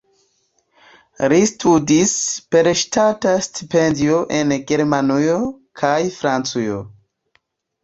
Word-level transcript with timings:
Li 1.33 1.37
studis 1.49 2.13
per 2.55 2.69
ŝtata 2.81 3.35
stipendio 3.49 4.23
en 4.41 4.57
Germanujo 4.73 5.37
kaj 5.85 5.95
Francujo. 6.19 6.83